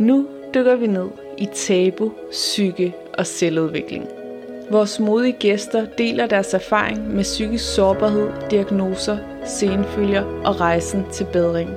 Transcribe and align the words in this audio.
Nu 0.00 0.26
dykker 0.54 0.76
vi 0.76 0.86
ned 0.86 1.08
i 1.38 1.48
tabu, 1.54 2.12
psyke 2.30 2.94
og 3.18 3.26
selvudvikling. 3.26 4.08
Vores 4.70 5.00
modige 5.00 5.36
gæster 5.40 5.86
deler 5.98 6.26
deres 6.26 6.54
erfaring 6.54 7.14
med 7.14 7.22
psykisk 7.22 7.74
sårbarhed, 7.74 8.28
diagnoser, 8.50 9.18
senfølger 9.46 10.22
og 10.44 10.60
rejsen 10.60 11.04
til 11.12 11.26
bedring. 11.32 11.70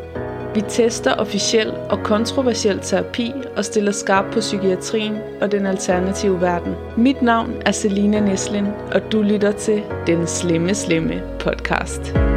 Vi 0.55 0.61
tester 0.69 1.13
officiel 1.13 1.73
og 1.89 1.99
kontroversiel 2.03 2.79
terapi 2.79 3.31
og 3.57 3.65
stiller 3.65 3.91
skarp 3.91 4.33
på 4.33 4.39
psykiatrien 4.39 5.17
og 5.41 5.51
den 5.51 5.65
alternative 5.65 6.41
verden. 6.41 6.75
Mit 6.97 7.21
navn 7.21 7.61
er 7.65 7.71
Selina 7.71 8.19
Neslin, 8.19 8.67
og 8.91 9.11
du 9.11 9.21
lytter 9.21 9.51
til 9.51 9.83
Den 10.07 10.27
Slemme 10.27 10.75
Slemme 10.75 11.21
podcast. 11.39 12.32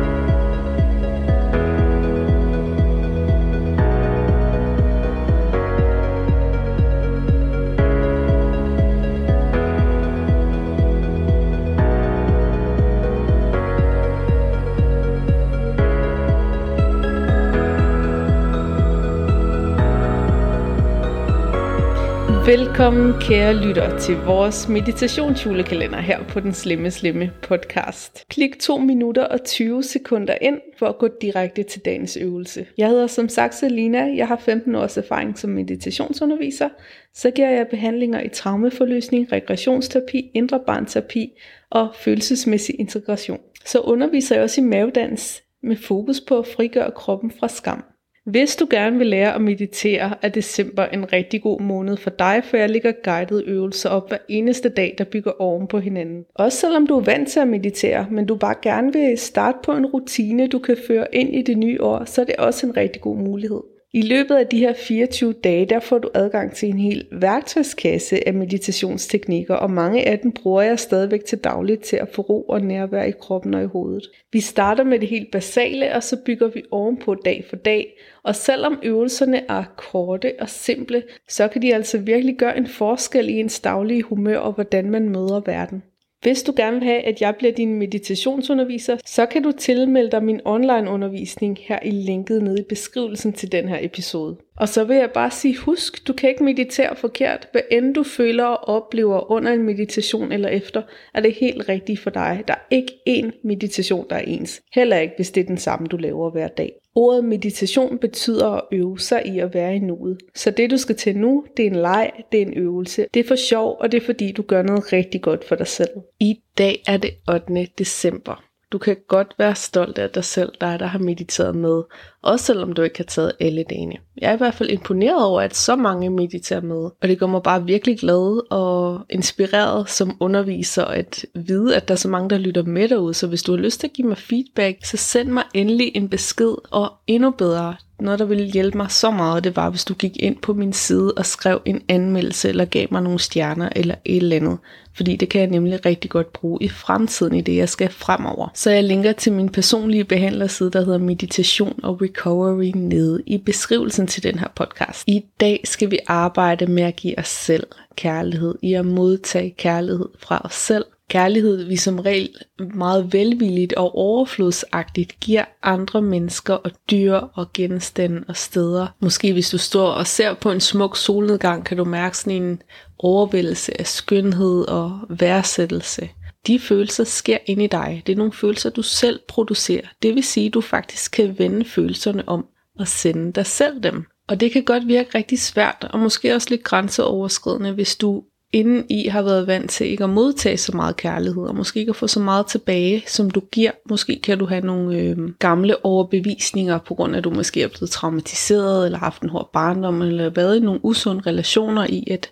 Velkommen 22.46 23.20
kære 23.20 23.54
lytter 23.54 23.98
til 23.98 24.16
vores 24.16 24.68
meditationsjulekalender 24.68 26.00
her 26.00 26.24
på 26.28 26.40
den 26.40 26.52
Slemme 26.52 26.90
Slemme 26.90 27.32
podcast. 27.42 28.24
Klik 28.28 28.58
2 28.58 28.78
minutter 28.78 29.24
og 29.24 29.44
20 29.44 29.82
sekunder 29.82 30.34
ind 30.40 30.60
for 30.78 30.86
at 30.86 30.98
gå 30.98 31.08
direkte 31.20 31.62
til 31.62 31.84
dagens 31.84 32.16
øvelse. 32.16 32.66
Jeg 32.78 32.88
hedder 32.88 33.06
som 33.06 33.28
sagt 33.28 33.54
Selina, 33.54 34.16
jeg 34.16 34.28
har 34.28 34.36
15 34.36 34.74
års 34.74 34.96
erfaring 34.96 35.38
som 35.38 35.50
meditationsunderviser. 35.50 36.68
Så 37.14 37.30
giver 37.30 37.50
jeg 37.50 37.66
behandlinger 37.70 38.20
i 38.20 38.28
traumeforløsning, 38.28 39.32
regressionsterapi, 39.32 40.30
indre 40.34 40.60
barnterapi 40.66 41.32
og 41.70 41.88
følelsesmæssig 41.94 42.80
integration. 42.80 43.40
Så 43.64 43.80
underviser 43.80 44.34
jeg 44.34 44.44
også 44.44 44.60
i 44.60 44.64
mavedans 44.64 45.42
med 45.62 45.76
fokus 45.76 46.20
på 46.20 46.38
at 46.38 46.46
frigøre 46.46 46.90
kroppen 46.90 47.30
fra 47.30 47.48
skam. 47.48 47.84
Hvis 48.26 48.56
du 48.56 48.66
gerne 48.70 48.98
vil 48.98 49.06
lære 49.06 49.34
at 49.34 49.40
meditere, 49.40 50.14
er 50.22 50.28
december 50.28 50.84
en 50.86 51.12
rigtig 51.12 51.42
god 51.42 51.60
måned 51.60 51.96
for 51.96 52.10
dig, 52.10 52.42
for 52.44 52.56
jeg 52.56 52.68
ligger 52.70 52.92
guidede 53.04 53.44
øvelser 53.44 53.90
op 53.90 54.08
hver 54.08 54.18
eneste 54.28 54.68
dag, 54.68 54.94
der 54.98 55.04
bygger 55.04 55.40
oven 55.40 55.66
på 55.66 55.78
hinanden. 55.78 56.24
Også 56.34 56.58
selvom 56.58 56.86
du 56.86 56.98
er 56.98 57.04
vant 57.04 57.28
til 57.28 57.40
at 57.40 57.48
meditere, 57.48 58.06
men 58.10 58.26
du 58.26 58.36
bare 58.36 58.54
gerne 58.62 58.92
vil 58.92 59.18
starte 59.18 59.58
på 59.64 59.72
en 59.72 59.86
rutine, 59.86 60.46
du 60.46 60.58
kan 60.58 60.76
føre 60.86 61.06
ind 61.12 61.34
i 61.34 61.42
det 61.42 61.58
nye 61.58 61.82
år, 61.82 62.04
så 62.04 62.20
er 62.20 62.24
det 62.24 62.36
også 62.36 62.66
en 62.66 62.76
rigtig 62.76 63.02
god 63.02 63.16
mulighed. 63.16 63.60
I 63.96 64.02
løbet 64.02 64.34
af 64.34 64.46
de 64.46 64.58
her 64.58 64.72
24 64.72 65.32
dage, 65.32 65.66
der 65.66 65.80
får 65.80 65.98
du 65.98 66.10
adgang 66.14 66.54
til 66.54 66.68
en 66.68 66.78
hel 66.78 67.06
værktøjskasse 67.12 68.28
af 68.28 68.34
meditationsteknikker, 68.34 69.54
og 69.54 69.70
mange 69.70 70.08
af 70.08 70.18
dem 70.18 70.32
bruger 70.32 70.62
jeg 70.62 70.78
stadigvæk 70.78 71.24
til 71.24 71.38
dagligt 71.38 71.82
til 71.82 71.96
at 71.96 72.08
få 72.08 72.22
ro 72.22 72.42
og 72.42 72.60
nærvær 72.60 73.02
i 73.02 73.10
kroppen 73.10 73.54
og 73.54 73.62
i 73.62 73.66
hovedet. 73.66 74.10
Vi 74.32 74.40
starter 74.40 74.84
med 74.84 74.98
det 74.98 75.08
helt 75.08 75.30
basale, 75.32 75.94
og 75.94 76.02
så 76.02 76.16
bygger 76.26 76.48
vi 76.48 76.62
ovenpå 76.70 77.14
dag 77.14 77.44
for 77.48 77.56
dag, 77.56 77.98
og 78.22 78.36
selvom 78.36 78.78
øvelserne 78.82 79.42
er 79.48 79.64
korte 79.76 80.32
og 80.40 80.48
simple, 80.48 81.02
så 81.28 81.48
kan 81.48 81.62
de 81.62 81.74
altså 81.74 81.98
virkelig 81.98 82.36
gøre 82.36 82.56
en 82.56 82.66
forskel 82.66 83.28
i 83.28 83.32
ens 83.32 83.60
daglige 83.60 84.02
humør 84.02 84.38
og 84.38 84.52
hvordan 84.52 84.90
man 84.90 85.08
møder 85.08 85.42
verden. 85.46 85.82
Hvis 86.26 86.42
du 86.42 86.52
gerne 86.56 86.76
vil 86.76 86.88
have, 86.88 87.00
at 87.00 87.20
jeg 87.20 87.34
bliver 87.38 87.52
din 87.52 87.74
meditationsunderviser, 87.74 88.96
så 89.04 89.26
kan 89.26 89.42
du 89.42 89.52
tilmelde 89.52 90.10
dig 90.10 90.24
min 90.24 90.40
online 90.44 90.90
undervisning 90.90 91.58
her 91.60 91.78
i 91.84 91.90
linket 91.90 92.42
nede 92.42 92.60
i 92.60 92.64
beskrivelsen 92.68 93.32
til 93.32 93.52
den 93.52 93.68
her 93.68 93.78
episode. 93.80 94.36
Og 94.56 94.68
så 94.68 94.84
vil 94.84 94.96
jeg 94.96 95.10
bare 95.14 95.30
sige, 95.30 95.56
husk, 95.56 96.06
du 96.06 96.12
kan 96.12 96.28
ikke 96.30 96.44
meditere 96.44 96.96
forkert. 96.96 97.48
Hvad 97.52 97.62
end 97.70 97.94
du 97.94 98.02
føler 98.02 98.44
og 98.44 98.68
oplever 98.76 99.30
under 99.30 99.52
en 99.52 99.62
meditation 99.62 100.32
eller 100.32 100.48
efter, 100.48 100.82
er 101.14 101.20
det 101.20 101.34
helt 101.34 101.68
rigtigt 101.68 102.00
for 102.00 102.10
dig. 102.10 102.44
Der 102.48 102.54
er 102.54 102.66
ikke 102.70 102.92
én 103.08 103.40
meditation, 103.44 104.06
der 104.10 104.16
er 104.16 104.24
ens. 104.26 104.60
Heller 104.74 104.96
ikke, 104.96 105.14
hvis 105.16 105.30
det 105.30 105.40
er 105.40 105.46
den 105.46 105.58
samme, 105.58 105.86
du 105.86 105.96
laver 105.96 106.30
hver 106.30 106.48
dag. 106.48 106.72
Ordet 106.98 107.24
meditation 107.24 107.98
betyder 107.98 108.46
at 108.46 108.62
øve 108.72 108.98
sig 108.98 109.26
i 109.26 109.38
at 109.38 109.54
være 109.54 109.76
i 109.76 109.78
nuet. 109.78 110.18
Så 110.34 110.50
det 110.50 110.70
du 110.70 110.76
skal 110.76 110.96
til 110.96 111.16
nu, 111.18 111.44
det 111.56 111.66
er 111.66 111.70
en 111.70 111.76
leg, 111.76 112.10
det 112.32 112.42
er 112.42 112.46
en 112.46 112.54
øvelse. 112.54 113.06
Det 113.14 113.20
er 113.20 113.28
for 113.28 113.36
sjov, 113.36 113.76
og 113.80 113.92
det 113.92 114.02
er 114.02 114.06
fordi 114.06 114.32
du 114.32 114.42
gør 114.42 114.62
noget 114.62 114.92
rigtig 114.92 115.22
godt 115.22 115.44
for 115.44 115.54
dig 115.54 115.66
selv. 115.66 115.90
I 116.20 116.40
dag 116.58 116.82
er 116.86 116.96
det 116.96 117.10
8. 117.28 117.68
december. 117.78 118.45
Du 118.72 118.78
kan 118.78 118.96
godt 119.08 119.34
være 119.38 119.54
stolt 119.54 119.98
af 119.98 120.10
dig 120.10 120.24
selv, 120.24 120.52
dig 120.60 120.80
der 120.80 120.86
har 120.86 120.98
mediteret 120.98 121.54
med, 121.54 121.82
også 122.22 122.44
selvom 122.44 122.72
du 122.72 122.82
ikke 122.82 122.98
har 122.98 123.04
taget 123.04 123.32
alle 123.40 123.64
dagene. 123.70 123.96
Jeg 124.18 124.30
er 124.30 124.34
i 124.34 124.36
hvert 124.36 124.54
fald 124.54 124.70
imponeret 124.70 125.24
over, 125.24 125.40
at 125.40 125.56
så 125.56 125.76
mange 125.76 126.10
mediterer 126.10 126.60
med, 126.60 126.76
og 126.76 127.08
det 127.08 127.18
gør 127.18 127.26
mig 127.26 127.42
bare 127.42 127.64
virkelig 127.64 127.98
glad 127.98 128.52
og 128.52 129.00
inspireret 129.10 129.90
som 129.90 130.16
underviser 130.20 130.84
at 130.84 131.24
vide, 131.34 131.76
at 131.76 131.88
der 131.88 131.94
er 131.94 131.98
så 131.98 132.08
mange, 132.08 132.30
der 132.30 132.38
lytter 132.38 132.62
med 132.62 132.88
derude. 132.88 133.14
Så 133.14 133.26
hvis 133.26 133.42
du 133.42 133.52
har 133.52 133.58
lyst 133.58 133.80
til 133.80 133.86
at 133.86 133.92
give 133.92 134.08
mig 134.08 134.18
feedback, 134.18 134.84
så 134.84 134.96
send 134.96 135.28
mig 135.28 135.44
endelig 135.54 135.92
en 135.96 136.08
besked, 136.08 136.54
og 136.70 136.92
endnu 137.06 137.30
bedre, 137.30 137.76
noget, 138.00 138.18
der 138.18 138.24
ville 138.24 138.44
hjælpe 138.44 138.78
mig 138.78 138.90
så 138.90 139.10
meget, 139.10 139.44
det 139.44 139.56
var, 139.56 139.70
hvis 139.70 139.84
du 139.84 139.94
gik 139.94 140.16
ind 140.22 140.36
på 140.36 140.54
min 140.54 140.72
side 140.72 141.12
og 141.16 141.26
skrev 141.26 141.62
en 141.64 141.82
anmeldelse, 141.88 142.48
eller 142.48 142.64
gav 142.64 142.86
mig 142.90 143.02
nogle 143.02 143.18
stjerner, 143.18 143.68
eller 143.76 143.94
et 144.04 144.16
eller 144.16 144.36
andet. 144.36 144.58
Fordi 144.94 145.16
det 145.16 145.28
kan 145.28 145.40
jeg 145.40 145.50
nemlig 145.50 145.86
rigtig 145.86 146.10
godt 146.10 146.32
bruge 146.32 146.58
i 146.62 146.68
fremtiden, 146.68 147.34
i 147.34 147.40
det 147.40 147.56
jeg 147.56 147.68
skal 147.68 147.90
fremover. 147.90 148.48
Så 148.54 148.70
jeg 148.70 148.84
linker 148.84 149.12
til 149.12 149.32
min 149.32 149.48
personlige 149.48 150.04
behandlerside, 150.04 150.70
der 150.70 150.84
hedder 150.84 150.98
Meditation 150.98 151.80
og 151.82 152.02
Recovery, 152.02 152.72
nede 152.74 153.22
i 153.26 153.38
beskrivelsen 153.38 154.06
til 154.06 154.22
den 154.22 154.38
her 154.38 154.48
podcast. 154.54 155.04
I 155.06 155.24
dag 155.40 155.60
skal 155.64 155.90
vi 155.90 155.98
arbejde 156.06 156.66
med 156.66 156.82
at 156.82 156.96
give 156.96 157.18
os 157.18 157.28
selv 157.28 157.66
kærlighed, 157.96 158.54
i 158.62 158.74
at 158.74 158.86
modtage 158.86 159.54
kærlighed 159.58 160.08
fra 160.18 160.40
os 160.44 160.54
selv, 160.54 160.84
Kærlighed, 161.10 161.64
vi 161.64 161.76
som 161.76 161.98
regel 161.98 162.30
meget 162.74 163.12
velvilligt 163.12 163.72
og 163.72 163.94
overflodsagtigt 163.94 165.20
giver 165.20 165.44
andre 165.62 166.02
mennesker 166.02 166.54
og 166.54 166.70
dyr 166.90 167.14
og 167.14 167.52
genstande 167.52 168.24
og 168.28 168.36
steder. 168.36 168.86
Måske 169.00 169.32
hvis 169.32 169.50
du 169.50 169.58
står 169.58 169.90
og 169.90 170.06
ser 170.06 170.34
på 170.34 170.50
en 170.50 170.60
smuk 170.60 170.96
solnedgang, 170.96 171.64
kan 171.64 171.76
du 171.76 171.84
mærke 171.84 172.18
sådan 172.18 172.42
en 172.42 172.62
overvældelse 172.98 173.80
af 173.80 173.86
skønhed 173.86 174.68
og 174.68 175.00
værdsættelse. 175.08 176.08
De 176.46 176.58
følelser 176.58 177.04
sker 177.04 177.38
ind 177.46 177.62
i 177.62 177.66
dig. 177.66 178.02
Det 178.06 178.12
er 178.12 178.16
nogle 178.16 178.32
følelser, 178.32 178.70
du 178.70 178.82
selv 178.82 179.20
producerer. 179.28 179.86
Det 180.02 180.14
vil 180.14 180.24
sige, 180.24 180.46
at 180.46 180.54
du 180.54 180.60
faktisk 180.60 181.12
kan 181.12 181.38
vende 181.38 181.64
følelserne 181.64 182.28
om 182.28 182.46
og 182.78 182.88
sende 182.88 183.32
dig 183.32 183.46
selv 183.46 183.82
dem. 183.82 184.04
Og 184.28 184.40
det 184.40 184.52
kan 184.52 184.64
godt 184.64 184.86
virke 184.86 185.18
rigtig 185.18 185.40
svært, 185.40 185.88
og 185.90 186.00
måske 186.00 186.34
også 186.34 186.50
lidt 186.50 186.62
grænseoverskridende, 186.62 187.72
hvis 187.72 187.96
du 187.96 188.22
inden 188.56 188.86
i 188.88 189.08
har 189.08 189.22
været 189.22 189.46
vant 189.46 189.70
til 189.70 189.86
ikke 189.86 190.04
at 190.04 190.10
modtage 190.10 190.56
så 190.56 190.76
meget 190.76 190.96
kærlighed, 190.96 191.42
og 191.42 191.54
måske 191.54 191.80
ikke 191.80 191.90
at 191.90 191.96
få 191.96 192.06
så 192.06 192.20
meget 192.20 192.46
tilbage, 192.46 193.04
som 193.06 193.30
du 193.30 193.40
giver. 193.40 193.70
Måske 193.90 194.20
kan 194.22 194.38
du 194.38 194.46
have 194.46 194.60
nogle 194.60 194.98
øh, 194.98 195.16
gamle 195.38 195.84
overbevisninger, 195.84 196.78
på 196.78 196.94
grund 196.94 197.14
af 197.14 197.18
at 197.18 197.24
du 197.24 197.30
måske 197.30 197.62
er 197.62 197.68
blevet 197.68 197.90
traumatiseret, 197.90 198.84
eller 198.84 198.98
haft 198.98 199.22
en 199.22 199.28
hård 199.28 199.50
barndom, 199.52 200.02
eller 200.02 200.30
været 200.30 200.56
i 200.56 200.60
nogle 200.60 200.84
usunde 200.84 201.22
relationer 201.26 201.86
i, 201.88 202.08
at, 202.10 202.30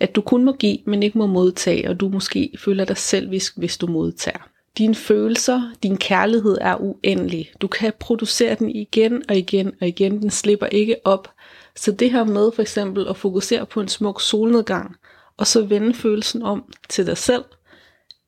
at 0.00 0.16
du 0.16 0.20
kun 0.20 0.44
må 0.44 0.52
give, 0.52 0.78
men 0.84 1.02
ikke 1.02 1.18
må 1.18 1.26
modtage, 1.26 1.90
og 1.90 2.00
du 2.00 2.08
måske 2.08 2.50
føler 2.58 2.84
dig 2.84 2.96
selvisk, 2.96 3.58
hvis 3.58 3.76
du 3.76 3.86
modtager. 3.86 4.48
Dine 4.78 4.94
følelser, 4.94 5.62
din 5.82 5.96
kærlighed 5.96 6.58
er 6.60 6.76
uendelig. 6.80 7.50
Du 7.60 7.66
kan 7.66 7.92
producere 8.00 8.54
den 8.54 8.70
igen 8.70 9.22
og 9.28 9.36
igen 9.36 9.72
og 9.80 9.88
igen. 9.88 10.22
Den 10.22 10.30
slipper 10.30 10.66
ikke 10.66 10.96
op. 11.04 11.30
Så 11.76 11.92
det 11.92 12.10
her 12.10 12.24
med 12.24 12.50
for 12.54 12.62
eksempel 12.62 13.06
at 13.08 13.16
fokusere 13.16 13.66
på 13.66 13.80
en 13.80 13.88
smuk 13.88 14.20
solnedgang, 14.20 14.96
og 15.38 15.46
så 15.46 15.64
vende 15.64 15.94
følelsen 15.94 16.42
om 16.42 16.72
til 16.88 17.06
dig 17.06 17.16
selv, 17.16 17.44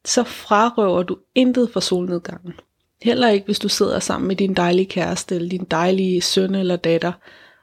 så 0.05 0.25
frarøver 0.25 1.03
du 1.03 1.17
intet 1.35 1.71
for 1.73 1.81
solnedgangen. 1.81 2.53
Heller 3.03 3.29
ikke, 3.29 3.47
hvis 3.47 3.59
du 3.59 3.69
sidder 3.69 3.99
sammen 3.99 4.29
med 4.29 4.37
din 4.37 4.55
dejlige 4.55 4.87
kæreste, 4.87 5.35
eller 5.35 5.49
din 5.49 5.67
dejlige 5.71 6.21
søn 6.21 6.55
eller 6.55 6.77
datter, 6.77 7.13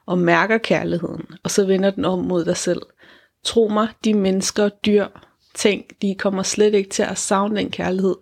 og 0.06 0.18
mærker 0.18 0.58
kærligheden, 0.58 1.24
og 1.42 1.50
så 1.50 1.66
vender 1.66 1.90
den 1.90 2.04
om 2.04 2.18
mod 2.18 2.44
dig 2.44 2.56
selv. 2.56 2.82
Tro 3.44 3.68
mig, 3.68 3.88
de 4.04 4.14
mennesker, 4.14 4.68
dyr, 4.68 5.06
ting, 5.54 5.84
de 6.02 6.14
kommer 6.18 6.42
slet 6.42 6.74
ikke 6.74 6.90
til 6.90 7.02
at 7.02 7.18
savne 7.18 7.56
den 7.56 7.70
kærlighed. 7.70 8.16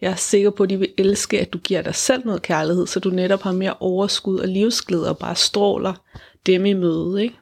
Jeg 0.00 0.10
er 0.10 0.16
sikker 0.16 0.50
på, 0.50 0.62
at 0.62 0.70
de 0.70 0.78
vil 0.78 0.92
elske, 0.98 1.40
at 1.40 1.52
du 1.52 1.58
giver 1.58 1.82
dig 1.82 1.94
selv 1.94 2.24
noget 2.24 2.42
kærlighed, 2.42 2.86
så 2.86 3.00
du 3.00 3.10
netop 3.10 3.42
har 3.42 3.52
mere 3.52 3.74
overskud 3.80 4.38
og 4.38 4.48
livsglæde 4.48 5.08
og 5.08 5.18
bare 5.18 5.36
stråler 5.36 5.94
dem 6.46 6.66
i 6.66 6.72
møde. 6.72 7.22
Ikke? 7.22 7.39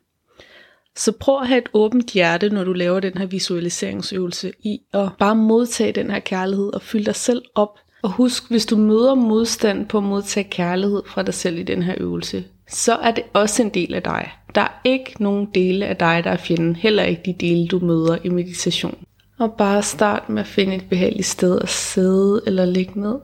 Så 0.99 1.13
prøv 1.13 1.41
at 1.41 1.49
have 1.49 1.59
et 1.59 1.69
åbent 1.73 2.11
hjerte, 2.11 2.49
når 2.49 2.65
du 2.65 2.73
laver 2.73 3.01
den 3.01 3.19
her 3.19 3.27
visualiseringsøvelse 3.27 4.53
i 4.63 4.81
at 4.93 5.09
bare 5.19 5.37
modtage 5.37 5.93
den 5.93 6.11
her 6.11 6.19
kærlighed 6.19 6.73
og 6.75 6.83
fylde 6.83 7.05
dig 7.05 7.15
selv 7.15 7.43
op. 7.55 7.79
Og 8.03 8.11
husk, 8.11 8.51
hvis 8.51 8.67
du 8.67 8.77
møder 8.77 9.15
modstand 9.15 9.87
på 9.87 9.99
at 9.99 10.05
modtage 10.05 10.49
kærlighed 10.51 11.03
fra 11.07 11.23
dig 11.23 11.35
selv 11.35 11.59
i 11.59 11.63
den 11.63 11.83
her 11.83 11.95
øvelse, 11.99 12.45
så 12.69 12.95
er 12.95 13.11
det 13.11 13.25
også 13.33 13.63
en 13.63 13.69
del 13.69 13.95
af 13.95 14.03
dig. 14.03 14.31
Der 14.55 14.61
er 14.61 14.81
ikke 14.85 15.23
nogen 15.23 15.49
dele 15.55 15.87
af 15.87 15.97
dig, 15.97 16.21
der 16.25 16.31
er 16.31 16.37
fjenden, 16.37 16.77
heller 16.77 17.03
ikke 17.03 17.23
de 17.27 17.47
dele, 17.47 17.69
du 17.69 17.79
møder 17.79 18.19
i 18.25 18.29
meditation. 18.29 18.99
Og 19.39 19.53
bare 19.53 19.83
start 19.83 20.29
med 20.29 20.41
at 20.41 20.49
finde 20.49 20.75
et 20.75 20.89
behageligt 20.91 21.27
sted 21.27 21.61
at 21.61 21.69
sidde 21.69 22.43
eller 22.47 22.65
ligge 22.65 23.01
ned. 23.01 23.19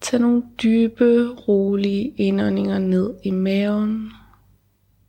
Tag 0.00 0.20
nogle 0.20 0.42
dybe, 0.62 1.28
rolige 1.48 2.14
indåndinger 2.16 2.78
ned 2.78 3.14
i 3.24 3.30
maven 3.30 4.10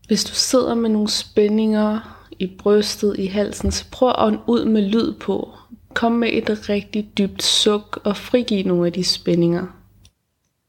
hvis 0.08 0.24
du 0.24 0.34
sidder 0.34 0.76
med 0.76 0.90
nogle 0.90 1.10
spændinger 1.10 2.00
i 2.40 2.48
brystet, 2.58 3.16
i 3.20 3.26
halsen, 3.26 3.72
så 3.72 3.86
prøv 3.92 4.10
at 4.10 4.16
ånde 4.18 4.40
ud 4.48 4.66
med 4.66 4.82
lyd 4.82 5.14
på. 5.14 5.50
Kom 5.94 6.12
med 6.12 6.30
et 6.34 6.70
rigtig 6.70 7.10
dybt 7.18 7.44
suk 7.44 8.00
og 8.04 8.18
frigiv 8.18 8.66
nogle 8.66 8.86
af 8.86 8.94
de 8.94 9.04
spændinger. 9.04 9.66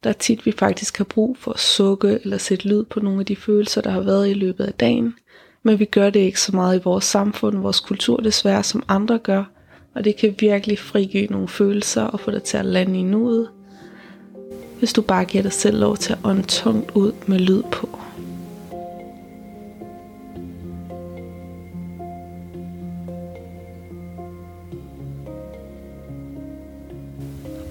Der 0.04 0.10
er 0.10 0.14
tit, 0.14 0.46
vi 0.46 0.52
faktisk 0.52 0.98
har 0.98 1.04
brug 1.04 1.36
for 1.38 1.52
at 1.52 1.60
sukke 1.60 2.18
eller 2.24 2.38
sætte 2.38 2.68
lyd 2.68 2.84
på 2.84 3.00
nogle 3.00 3.20
af 3.20 3.26
de 3.26 3.36
følelser, 3.36 3.80
der 3.80 3.90
har 3.90 4.00
været 4.00 4.30
i 4.30 4.34
løbet 4.34 4.64
af 4.64 4.72
dagen. 4.72 5.14
Men 5.62 5.78
vi 5.78 5.84
gør 5.84 6.10
det 6.10 6.20
ikke 6.20 6.40
så 6.40 6.56
meget 6.56 6.78
i 6.78 6.82
vores 6.84 7.04
samfund, 7.04 7.58
vores 7.58 7.80
kultur 7.80 8.16
desværre, 8.16 8.62
som 8.62 8.82
andre 8.88 9.18
gør. 9.18 9.44
Og 9.94 10.04
det 10.04 10.16
kan 10.16 10.34
virkelig 10.38 10.78
frigive 10.78 11.26
nogle 11.26 11.48
følelser 11.48 12.02
og 12.02 12.20
få 12.20 12.30
dig 12.30 12.42
til 12.42 12.56
at 12.56 12.64
lande 12.64 12.98
i 12.98 13.02
nuet. 13.02 13.48
Hvis 14.78 14.92
du 14.92 15.02
bare 15.02 15.24
giver 15.24 15.42
dig 15.42 15.52
selv 15.52 15.78
lov 15.78 15.96
til 15.96 16.12
at 16.12 16.18
ånde 16.24 16.42
tungt 16.42 16.90
ud 16.94 17.12
med 17.26 17.38
lyd 17.38 17.62
på. 17.72 17.98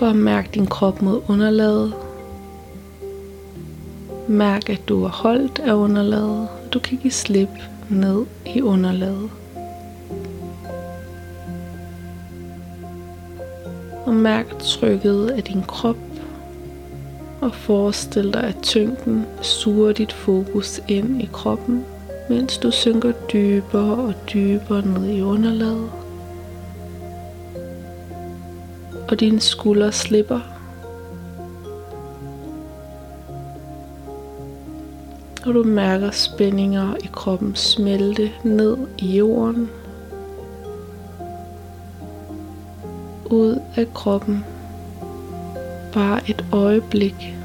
Og 0.06 0.16
mærk 0.16 0.54
din 0.54 0.68
krop 0.68 1.02
mod 1.02 1.22
underlaget. 1.28 1.94
Mærk, 4.28 4.69
at 4.69 4.81
du 4.90 5.04
er 5.04 5.10
holdt 5.10 5.60
af 5.60 5.74
underlaget. 5.74 6.48
Du 6.74 6.80
kan 6.80 6.98
give 6.98 7.12
slip 7.12 7.50
ned 7.90 8.25
i 8.56 8.62
underlaget. 8.62 9.30
Og 14.06 14.13
mærk 14.13 14.60
trykket 14.60 15.30
af 15.30 15.44
din 15.44 15.63
krop. 15.68 15.98
Og 17.42 17.56
forestil 17.56 18.34
dig, 18.34 18.44
at 18.44 18.57
tyngden 18.62 19.25
suger 19.42 19.92
dit 19.92 20.13
fokus 20.13 20.81
ind 20.88 21.22
i 21.22 21.30
kroppen, 21.34 21.86
mens 22.30 22.57
du 22.57 22.72
synker 22.72 23.12
dybere 23.34 23.96
og 23.96 24.13
dybere 24.34 24.88
ned 24.88 25.10
i 25.10 25.22
underlaget. 25.22 26.05
Og 29.07 29.19
dine 29.19 29.42
skuldre 29.42 29.92
slipper 29.92 30.56
og 35.46 35.54
du 35.54 35.63
mærker 35.63 36.12
spændinger 36.12 36.96
i 36.96 37.10
kroppen 37.12 37.56
smelte 37.56 38.31
ned 38.44 38.78
i 38.98 39.18
jorden. 39.18 39.69
Ud 43.25 43.60
af 43.75 43.94
kroppen. 43.94 44.46
Bare 45.94 46.22
et 46.30 46.46
øjeblik. 46.52 47.36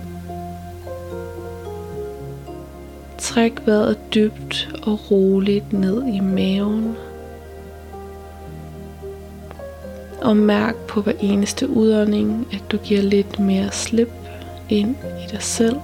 Træk 3.19 3.53
vejret 3.67 3.97
dybt 4.15 4.69
og 4.83 5.11
roligt 5.11 5.73
ned 5.73 6.07
i 6.07 6.21
maven. 6.21 6.97
Og 10.23 10.37
mærk 10.37 10.77
på 10.77 11.01
hver 11.01 11.13
eneste 11.21 11.71
udånding, 11.71 12.49
at 12.53 12.63
du 12.73 12.77
giver 12.77 13.03
lidt 13.03 13.39
mere 13.39 13.73
slip 13.73 14.13
ind 14.69 14.97
i 14.97 15.31
dig 15.31 15.43
selv. 15.43 15.77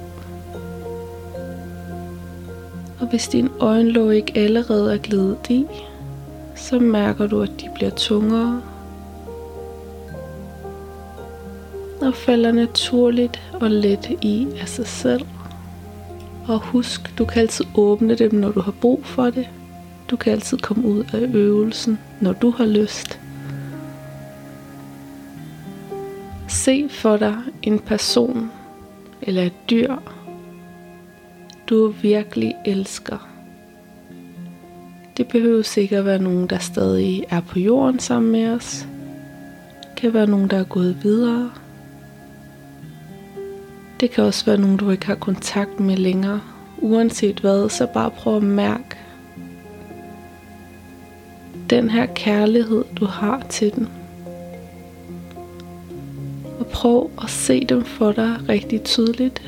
Og 3.00 3.06
hvis 3.10 3.28
din 3.28 3.48
øjenlåg 3.60 4.14
ikke 4.14 4.32
allerede 4.38 4.94
er 4.94 4.98
glidet 4.98 5.50
i, 5.50 5.66
så 6.54 6.78
mærker 6.78 7.26
du, 7.26 7.42
at 7.42 7.50
de 7.60 7.68
bliver 7.74 7.90
tungere. 7.90 8.62
Og 12.00 12.14
falder 12.14 12.52
naturligt 12.52 13.42
og 13.52 13.70
let 13.70 14.10
i 14.22 14.46
af 14.60 14.68
sig 14.68 14.86
selv. 14.86 15.26
Og 16.48 16.58
husk, 16.58 17.18
du 17.18 17.24
kan 17.24 17.42
altid 17.42 17.64
åbne 17.74 18.14
dem, 18.14 18.34
når 18.34 18.50
du 18.50 18.60
har 18.60 18.74
brug 18.80 19.00
for 19.04 19.30
det. 19.30 19.48
Du 20.10 20.16
kan 20.16 20.32
altid 20.32 20.58
komme 20.58 20.88
ud 20.88 21.04
af 21.12 21.30
øvelsen, 21.34 21.98
når 22.20 22.32
du 22.32 22.50
har 22.50 22.66
lyst. 22.66 23.20
Se 26.66 26.88
for 26.88 27.16
dig 27.16 27.36
en 27.62 27.78
person 27.78 28.50
eller 29.22 29.42
et 29.42 29.70
dyr, 29.70 29.96
du 31.68 31.88
virkelig 31.88 32.54
elsker. 32.64 33.28
Det 35.16 35.28
behøver 35.28 35.62
sikkert 35.62 36.04
være 36.04 36.18
nogen, 36.18 36.46
der 36.46 36.58
stadig 36.58 37.24
er 37.30 37.40
på 37.40 37.58
jorden 37.58 37.98
sammen 37.98 38.32
med 38.32 38.48
os. 38.48 38.86
Det 39.82 39.96
kan 39.96 40.14
være 40.14 40.26
nogen, 40.26 40.50
der 40.50 40.56
er 40.56 40.64
gået 40.64 40.98
videre. 41.02 41.50
Det 44.00 44.10
kan 44.10 44.24
også 44.24 44.44
være 44.44 44.58
nogen, 44.58 44.76
du 44.76 44.90
ikke 44.90 45.06
har 45.06 45.14
kontakt 45.14 45.80
med 45.80 45.96
længere. 45.96 46.40
Uanset 46.78 47.40
hvad, 47.40 47.68
så 47.68 47.86
bare 47.86 48.10
prøv 48.10 48.36
at 48.36 48.42
mærke 48.42 48.96
den 51.70 51.90
her 51.90 52.06
kærlighed, 52.06 52.84
du 52.96 53.04
har 53.04 53.46
til 53.48 53.74
den. 53.74 53.88
Prøv 56.76 57.10
at 57.22 57.30
se 57.30 57.64
dem 57.64 57.84
for 57.84 58.12
dig 58.12 58.36
rigtig 58.48 58.82
tydeligt. 58.82 59.42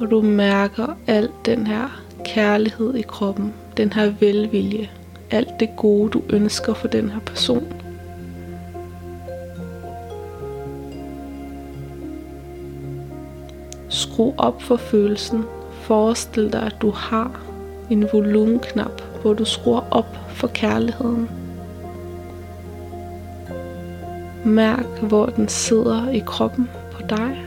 Og 0.00 0.10
du 0.10 0.22
mærker 0.22 0.96
alt 1.06 1.30
den 1.46 1.66
her 1.66 2.02
kærlighed 2.24 2.94
i 2.94 3.02
kroppen, 3.02 3.54
den 3.76 3.92
her 3.92 4.12
velvilje, 4.20 4.90
alt 5.30 5.48
det 5.60 5.68
gode, 5.76 6.10
du 6.10 6.22
ønsker 6.30 6.74
for 6.74 6.88
den 6.88 7.10
her 7.10 7.20
person. 7.20 7.72
Skru 13.88 14.32
op 14.38 14.62
for 14.62 14.76
følelsen. 14.76 15.44
Forestil 15.72 16.52
dig, 16.52 16.62
at 16.62 16.76
du 16.82 16.90
har 16.90 17.40
en 17.90 18.06
volumenknap, 18.12 19.02
hvor 19.22 19.32
du 19.32 19.44
skruer 19.44 19.82
op 19.90 20.16
for 20.28 20.46
kærligheden. 20.46 21.37
Mærk, 24.44 25.02
hvor 25.02 25.26
den 25.26 25.48
sidder 25.48 26.10
i 26.10 26.22
kroppen 26.26 26.68
på 26.92 27.02
dig. 27.08 27.44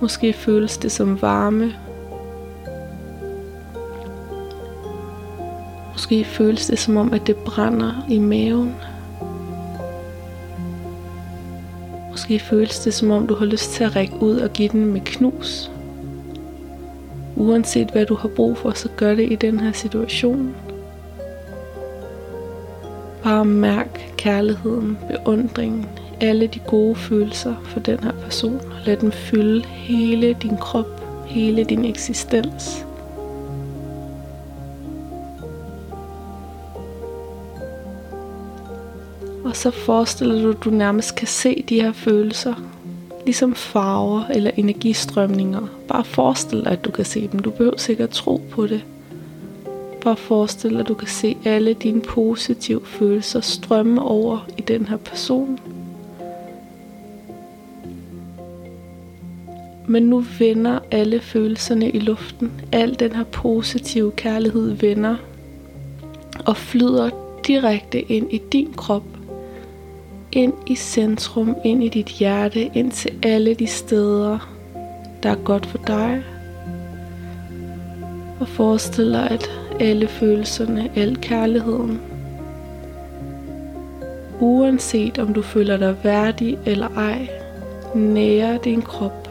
Måske 0.00 0.32
føles 0.32 0.78
det 0.78 0.92
som 0.92 1.22
varme. 1.22 1.72
Måske 5.92 6.24
føles 6.24 6.66
det 6.66 6.78
som 6.78 6.96
om, 6.96 7.12
at 7.12 7.26
det 7.26 7.36
brænder 7.36 8.06
i 8.10 8.18
maven. 8.18 8.74
Måske 12.10 12.38
føles 12.38 12.78
det 12.78 12.94
som 12.94 13.10
om, 13.10 13.26
du 13.26 13.34
har 13.34 13.46
lyst 13.46 13.70
til 13.70 13.84
at 13.84 13.96
række 13.96 14.22
ud 14.22 14.36
og 14.36 14.52
give 14.52 14.68
den 14.68 14.86
med 14.86 15.00
knus. 15.04 15.70
Uanset 17.36 17.90
hvad 17.90 18.06
du 18.06 18.14
har 18.14 18.28
brug 18.28 18.58
for, 18.58 18.70
så 18.70 18.88
gør 18.96 19.14
det 19.14 19.32
i 19.32 19.34
den 19.34 19.60
her 19.60 19.72
situation. 19.72 20.54
Bare 23.26 23.44
mærk 23.44 24.14
kærligheden, 24.16 24.98
beundringen, 25.10 25.86
alle 26.20 26.46
de 26.46 26.58
gode 26.58 26.94
følelser 26.94 27.54
for 27.64 27.80
den 27.80 27.98
her 27.98 28.12
person. 28.12 28.60
Lad 28.84 28.96
dem 28.96 29.12
fylde 29.12 29.64
hele 29.66 30.32
din 30.42 30.56
krop, 30.56 31.02
hele 31.26 31.64
din 31.64 31.84
eksistens. 31.84 32.86
Og 39.44 39.56
så 39.56 39.70
forestiller 39.70 40.42
du, 40.42 40.50
at 40.50 40.64
du 40.64 40.70
nærmest 40.70 41.16
kan 41.16 41.28
se 41.28 41.64
de 41.68 41.82
her 41.82 41.92
følelser, 41.92 42.54
ligesom 43.24 43.54
farver 43.54 44.24
eller 44.30 44.50
energistrømninger. 44.56 45.60
Bare 45.88 46.04
forestil 46.04 46.58
dig, 46.64 46.72
at 46.72 46.84
du 46.84 46.90
kan 46.90 47.04
se 47.04 47.28
dem. 47.32 47.40
Du 47.40 47.50
behøver 47.50 47.76
sikkert 47.76 48.10
tro 48.10 48.42
på 48.50 48.66
det. 48.66 48.84
Bare 50.06 50.16
forestil 50.16 50.70
dig, 50.70 50.80
at 50.80 50.88
du 50.88 50.94
kan 50.94 51.08
se 51.08 51.36
alle 51.44 51.72
dine 51.72 52.00
positive 52.00 52.80
følelser 52.84 53.40
strømme 53.40 54.02
over 54.02 54.48
i 54.58 54.60
den 54.60 54.86
her 54.86 54.96
person. 54.96 55.58
Men 59.88 60.02
nu 60.02 60.24
vender 60.38 60.78
alle 60.90 61.20
følelserne 61.20 61.90
i 61.90 61.98
luften. 61.98 62.52
Al 62.72 62.98
den 62.98 63.12
her 63.12 63.24
positive 63.24 64.12
kærlighed 64.12 64.70
vender 64.70 65.16
og 66.46 66.56
flyder 66.56 67.10
direkte 67.46 68.00
ind 68.00 68.32
i 68.32 68.42
din 68.52 68.72
krop. 68.72 69.06
Ind 70.32 70.52
i 70.66 70.74
centrum, 70.74 71.56
ind 71.64 71.84
i 71.84 71.88
dit 71.88 72.08
hjerte, 72.08 72.70
ind 72.74 72.90
til 72.90 73.12
alle 73.22 73.54
de 73.54 73.66
steder, 73.66 74.38
der 75.22 75.30
er 75.30 75.44
godt 75.44 75.66
for 75.66 75.78
dig. 75.86 76.24
Og 78.40 78.48
forestil 78.48 79.12
dig, 79.12 79.30
at 79.30 79.65
alle 79.80 80.08
følelserne, 80.08 80.90
al 80.96 81.16
kærligheden, 81.16 82.00
uanset 84.40 85.18
om 85.18 85.34
du 85.34 85.42
føler 85.42 85.76
dig 85.76 85.96
værdig 86.02 86.58
eller 86.66 86.88
ej, 86.88 87.28
nærer 87.94 88.58
din 88.58 88.82
krop 88.82 89.26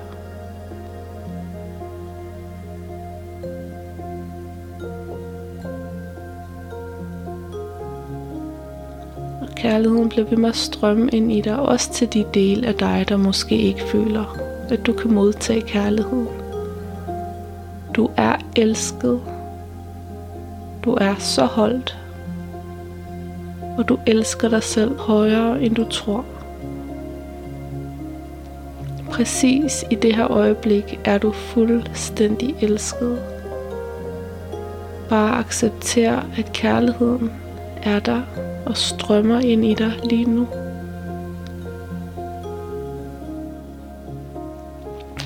kærligheden 9.66 10.10
bliver 10.10 10.26
ved 10.26 10.38
med 10.38 10.50
at 10.50 10.56
strømme 10.56 11.10
ind 11.10 11.32
i 11.32 11.42
dig, 11.42 11.60
også 11.60 11.94
til 11.94 12.14
de 12.14 12.26
dele 12.34 12.68
af 12.68 12.76
dig, 12.76 13.06
der 13.10 13.18
måske 13.18 13.58
ikke 13.58 13.84
føler, 13.84 14.38
at 14.70 14.86
du 14.86 14.94
kan 14.94 15.14
modtage 15.14 15.62
kærlighed. 15.62 16.26
Du 17.96 18.10
er 18.18 18.36
elsket. 18.56 19.35
Du 20.86 20.94
er 21.02 21.16
så 21.20 21.46
holdt. 21.46 21.98
Og 23.78 23.90
du 23.90 24.00
elsker 24.08 24.50
dig 24.50 24.64
selv 24.64 25.00
højere, 25.00 25.62
end 25.62 25.76
du 25.76 25.90
tror. 25.90 26.26
Præcis 29.12 29.86
i 29.92 29.96
det 29.96 30.16
her 30.16 30.32
øjeblik 30.32 31.00
er 31.06 31.18
du 31.18 31.32
fuldstændig 31.32 32.56
elsket. 32.62 33.20
Bare 35.10 35.38
accepter, 35.38 36.22
at 36.38 36.54
kærligheden 36.54 37.32
er 37.84 38.00
der 38.00 38.22
og 38.66 38.78
strømmer 38.78 39.40
ind 39.40 39.66
i 39.66 39.74
dig 39.74 39.94
lige 40.04 40.26
nu. 40.26 40.48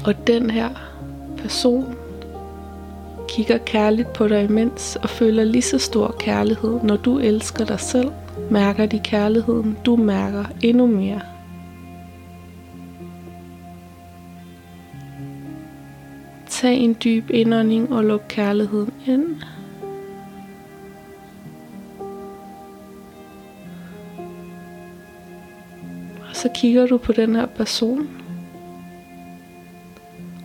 Og 0.05 0.27
den 0.27 0.49
her 0.49 0.69
person 1.37 1.98
kigger 3.29 3.57
kærligt 3.57 4.13
på 4.13 4.27
dig 4.27 4.43
imens 4.43 4.95
og 4.95 5.09
føler 5.09 5.43
lige 5.43 5.61
så 5.61 5.77
stor 5.77 6.15
kærlighed, 6.19 6.79
når 6.83 6.97
du 6.97 7.19
elsker 7.19 7.65
dig 7.65 7.79
selv. 7.79 8.11
Mærker 8.51 8.85
de 8.85 8.99
kærligheden, 8.99 9.77
du 9.85 9.95
mærker 9.95 10.45
endnu 10.61 10.87
mere. 10.87 11.21
Tag 16.49 16.77
en 16.77 16.97
dyb 17.03 17.29
indånding 17.29 17.93
og 17.93 18.03
luk 18.03 18.21
kærligheden 18.27 18.93
ind. 19.07 19.25
Og 26.29 26.35
så 26.35 26.49
kigger 26.55 26.87
du 26.87 26.97
på 26.97 27.11
den 27.11 27.35
her 27.35 27.45
person 27.45 28.09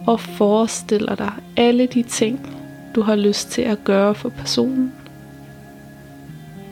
og 0.06 0.20
forestiller 0.20 1.14
dig 1.14 1.32
alle 1.56 1.86
de 1.86 2.02
ting, 2.02 2.53
du 2.94 3.02
har 3.02 3.16
lyst 3.16 3.50
til 3.50 3.62
at 3.62 3.84
gøre 3.84 4.14
for 4.14 4.28
personen. 4.28 4.92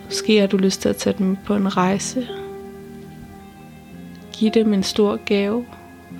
Måske 0.04 0.40
har 0.40 0.46
du 0.46 0.56
lyst 0.56 0.80
til 0.82 0.88
at 0.88 0.96
tage 0.96 1.14
dem 1.18 1.36
på 1.44 1.54
en 1.54 1.76
rejse. 1.76 2.28
Giv 4.32 4.50
dem 4.50 4.74
en 4.74 4.82
stor 4.82 5.16
gave. 5.24 5.66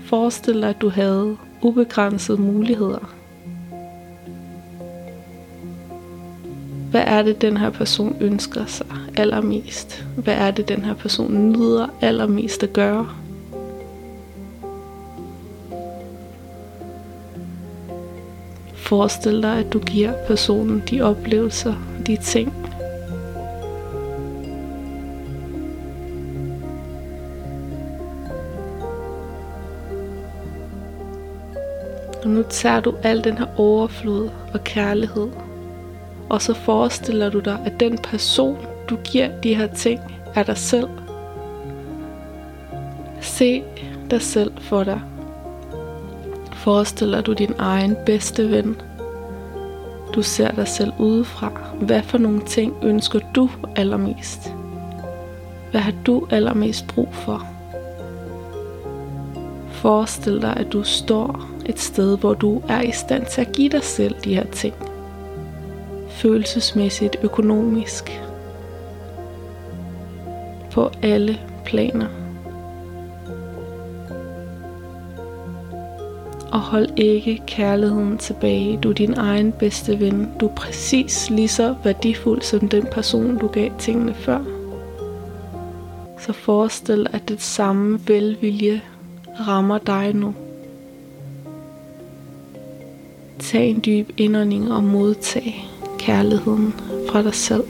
Forestil 0.04 0.54
dig, 0.54 0.68
at 0.68 0.80
du 0.80 0.88
havde 0.88 1.36
ubegrænsede 1.62 2.40
muligheder. 2.40 3.14
Hvad 6.90 7.04
er 7.06 7.22
det, 7.22 7.42
den 7.42 7.56
her 7.56 7.70
person 7.70 8.16
ønsker 8.20 8.66
sig 8.66 8.86
allermest? 9.16 10.06
Hvad 10.16 10.34
er 10.34 10.50
det, 10.50 10.68
den 10.68 10.84
her 10.84 10.94
person 10.94 11.52
nyder 11.52 11.86
allermest 12.00 12.62
at 12.62 12.72
gøre? 12.72 13.21
Forestil 18.92 19.42
dig, 19.42 19.58
at 19.58 19.72
du 19.72 19.78
giver 19.78 20.12
personen 20.26 20.82
de 20.90 21.02
oplevelser, 21.02 21.74
de 22.06 22.16
ting. 22.16 22.54
Og 32.22 32.30
nu 32.30 32.42
tager 32.50 32.80
du 32.80 32.94
al 33.02 33.24
den 33.24 33.38
her 33.38 33.46
overflod 33.56 34.30
og 34.54 34.64
kærlighed, 34.64 35.28
og 36.28 36.42
så 36.42 36.54
forestiller 36.54 37.30
du 37.30 37.40
dig, 37.40 37.58
at 37.64 37.80
den 37.80 37.98
person, 37.98 38.56
du 38.90 38.96
giver 38.96 39.40
de 39.40 39.54
her 39.54 39.66
ting, 39.66 40.00
er 40.34 40.42
dig 40.42 40.56
selv. 40.58 40.88
Se 43.20 43.62
dig 44.10 44.22
selv 44.22 44.52
for 44.60 44.84
dig. 44.84 45.11
Forestiller 46.62 47.20
du 47.20 47.32
din 47.32 47.54
egen 47.58 47.96
bedste 48.06 48.50
ven. 48.50 48.80
Du 50.14 50.22
ser 50.22 50.50
dig 50.50 50.68
selv 50.68 50.92
udefra. 50.98 51.52
Hvad 51.80 52.02
for 52.02 52.18
nogle 52.18 52.40
ting 52.46 52.74
ønsker 52.82 53.20
du 53.34 53.50
allermest? 53.76 54.54
Hvad 55.70 55.80
har 55.80 55.94
du 56.06 56.26
allermest 56.30 56.86
brug 56.86 57.14
for? 57.14 57.46
Forestil 59.70 60.42
dig, 60.42 60.56
at 60.56 60.72
du 60.72 60.82
står 60.82 61.48
et 61.66 61.78
sted, 61.78 62.18
hvor 62.18 62.34
du 62.34 62.62
er 62.68 62.82
i 62.82 62.92
stand 62.92 63.26
til 63.26 63.40
at 63.40 63.52
give 63.52 63.68
dig 63.68 63.84
selv 63.84 64.14
de 64.24 64.34
her 64.34 64.46
ting. 64.46 64.74
Følelsesmæssigt, 66.08 67.16
økonomisk. 67.22 68.22
På 70.70 70.90
alle 71.02 71.40
planer. 71.64 72.21
Og 76.52 76.60
hold 76.60 76.88
ikke 76.96 77.42
kærligheden 77.46 78.18
tilbage. 78.18 78.76
Du 78.76 78.90
er 78.90 78.94
din 78.94 79.14
egen 79.14 79.52
bedste 79.52 80.00
ven. 80.00 80.28
Du 80.40 80.46
er 80.46 80.54
præcis 80.54 81.30
lige 81.30 81.48
så 81.48 81.74
værdifuld 81.84 82.42
som 82.42 82.68
den 82.68 82.86
person, 82.92 83.38
du 83.38 83.46
gav 83.46 83.70
tingene 83.78 84.14
før. 84.14 84.38
Så 86.18 86.32
forestil 86.32 87.06
at 87.12 87.28
det 87.28 87.42
samme 87.42 88.00
velvilje 88.06 88.80
rammer 89.48 89.78
dig 89.78 90.14
nu. 90.14 90.34
Tag 93.38 93.70
en 93.70 93.82
dyb 93.86 94.10
indånding 94.16 94.72
og 94.72 94.84
modtag 94.84 95.68
kærligheden 95.98 96.74
fra 97.08 97.22
dig 97.22 97.34
selv. 97.34 97.64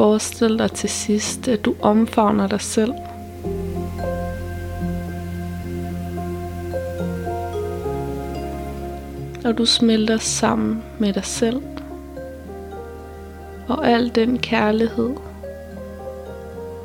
Forestil 0.00 0.58
dig 0.58 0.72
til 0.72 0.88
sidst, 0.88 1.48
at 1.48 1.64
du 1.64 1.74
omfavner 1.82 2.46
dig 2.46 2.60
selv. 2.60 2.92
Og 9.44 9.58
du 9.58 9.64
smelter 9.64 10.16
sammen 10.18 10.82
med 10.98 11.12
dig 11.12 11.24
selv. 11.24 11.62
Og 13.68 13.88
al 13.88 14.14
den 14.14 14.38
kærlighed, 14.38 15.10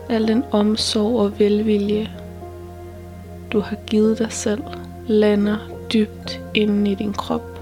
al 0.09 0.27
den 0.27 0.43
omsorg 0.51 1.19
og 1.19 1.39
velvilje, 1.39 2.11
du 3.51 3.59
har 3.59 3.77
givet 3.87 4.19
dig 4.19 4.31
selv, 4.31 4.63
lander 5.07 5.57
dybt 5.93 6.41
inden 6.53 6.87
i 6.87 6.95
din 6.95 7.13
krop. 7.13 7.59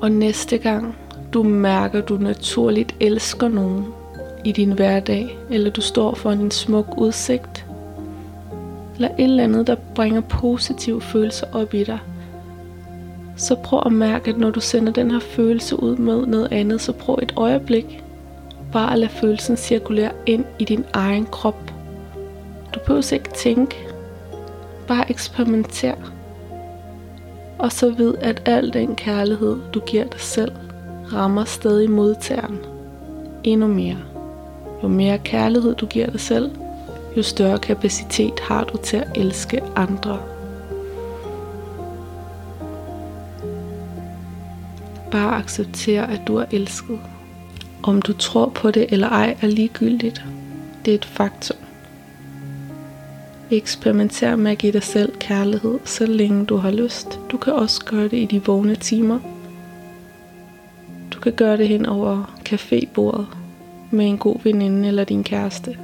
Og 0.00 0.12
næste 0.12 0.58
gang 0.58 1.03
du 1.34 1.42
mærker, 1.42 2.00
du 2.00 2.16
naturligt 2.16 2.94
elsker 3.00 3.48
nogen 3.48 3.86
i 4.44 4.52
din 4.52 4.72
hverdag, 4.72 5.38
eller 5.50 5.70
du 5.70 5.80
står 5.80 6.14
for 6.14 6.30
en 6.30 6.50
smuk 6.50 6.94
udsigt, 6.96 7.66
eller 8.94 9.08
et 9.08 9.24
eller 9.24 9.44
andet, 9.44 9.66
der 9.66 9.76
bringer 9.94 10.20
positive 10.20 11.02
følelser 11.02 11.46
op 11.52 11.74
i 11.74 11.84
dig, 11.84 11.98
så 13.36 13.54
prøv 13.54 13.82
at 13.86 13.92
mærke, 13.92 14.30
at 14.30 14.38
når 14.38 14.50
du 14.50 14.60
sender 14.60 14.92
den 14.92 15.10
her 15.10 15.20
følelse 15.20 15.82
ud 15.82 15.96
med 15.96 16.26
noget 16.26 16.48
andet, 16.52 16.80
så 16.80 16.92
prøv 16.92 17.18
et 17.22 17.32
øjeblik 17.36 18.02
bare 18.72 18.92
at 18.92 18.98
lade 18.98 19.10
følelsen 19.10 19.56
cirkulere 19.56 20.12
ind 20.26 20.44
i 20.58 20.64
din 20.64 20.84
egen 20.92 21.26
krop. 21.26 21.72
Du 22.74 22.80
behøver 22.86 23.12
ikke 23.12 23.30
tænke, 23.30 23.76
bare 24.88 25.10
eksperimenter. 25.10 25.94
Og 27.58 27.72
så 27.72 27.90
ved, 27.90 28.14
at 28.20 28.42
al 28.44 28.72
den 28.72 28.96
kærlighed, 28.96 29.56
du 29.74 29.80
giver 29.80 30.04
dig 30.04 30.20
selv, 30.20 30.52
rammer 31.12 31.44
stadig 31.44 31.90
modtageren 31.90 32.58
endnu 33.44 33.66
mere. 33.66 33.96
Jo 34.82 34.88
mere 34.88 35.18
kærlighed 35.18 35.74
du 35.74 35.86
giver 35.86 36.10
dig 36.10 36.20
selv, 36.20 36.50
jo 37.16 37.22
større 37.22 37.58
kapacitet 37.58 38.40
har 38.40 38.64
du 38.64 38.76
til 38.82 38.96
at 38.96 39.08
elske 39.14 39.62
andre. 39.76 40.18
Bare 45.10 45.36
accepter, 45.36 46.02
at 46.02 46.20
du 46.26 46.36
er 46.36 46.44
elsket. 46.50 46.98
Om 47.82 48.02
du 48.02 48.12
tror 48.12 48.48
på 48.48 48.70
det 48.70 48.86
eller 48.88 49.08
ej 49.08 49.36
er 49.42 49.46
ligegyldigt. 49.46 50.24
Det 50.84 50.90
er 50.90 50.94
et 50.94 51.04
faktum. 51.04 51.56
Eksperimenter 53.50 54.36
med 54.36 54.52
at 54.52 54.58
give 54.58 54.72
dig 54.72 54.82
selv 54.82 55.12
kærlighed, 55.20 55.78
så 55.84 56.06
længe 56.06 56.46
du 56.46 56.56
har 56.56 56.70
lyst. 56.70 57.20
Du 57.30 57.36
kan 57.36 57.52
også 57.52 57.84
gøre 57.84 58.04
det 58.04 58.16
i 58.16 58.24
de 58.24 58.44
vågne 58.44 58.74
timer– 58.74 59.18
kan 61.24 61.32
gøre 61.32 61.56
det 61.56 61.68
hen 61.68 61.86
over 61.86 62.34
cafébordet 62.48 63.26
med 63.90 64.06
en 64.06 64.18
god 64.18 64.36
veninde 64.44 64.88
eller 64.88 65.04
din 65.04 65.24
kæreste. 65.24 65.78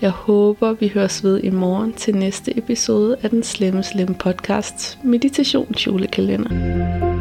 Jeg 0.00 0.10
håber, 0.10 0.72
vi 0.72 0.88
høres 0.88 1.24
ved 1.24 1.40
i 1.42 1.50
morgen 1.50 1.92
til 1.92 2.16
næste 2.16 2.58
episode 2.58 3.16
af 3.22 3.30
den 3.30 3.42
Slemme 3.42 3.82
Slemme 3.82 4.14
Podcasts 4.14 4.98
meditationsjulekalender. 5.04 7.19